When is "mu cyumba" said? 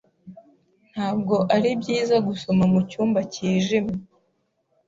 2.71-3.19